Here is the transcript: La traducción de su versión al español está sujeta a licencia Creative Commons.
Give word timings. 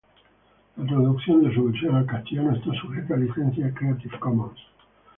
La 0.77 0.85
traducción 0.87 1.43
de 1.43 1.53
su 1.53 1.63
versión 1.65 1.93
al 1.95 2.01
español 2.05 2.55
está 2.57 2.71
sujeta 2.81 3.13
a 3.13 3.17
licencia 3.17 3.71
Creative 3.71 4.19
Commons. 4.19 4.57